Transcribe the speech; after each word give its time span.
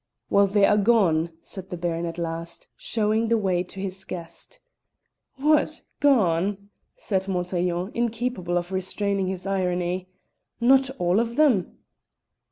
"Well, 0.31 0.47
they 0.47 0.65
are 0.65 0.77
gone," 0.79 1.31
said 1.43 1.69
the 1.69 1.77
Baron 1.77 2.07
at 2.07 2.17
last, 2.17 2.67
showing 2.75 3.27
the 3.27 3.37
way 3.37 3.61
to 3.61 3.79
his 3.79 4.03
guest. 4.03 4.59
"What, 5.35 5.79
gone!" 5.99 6.71
said 6.97 7.27
Montaiglon, 7.27 7.91
incapable 7.93 8.57
of 8.57 8.71
restraining 8.71 9.27
his 9.27 9.45
irony. 9.45 10.09
"Not 10.59 10.89
all 10.97 11.19
of 11.19 11.35
them?" 11.35 11.77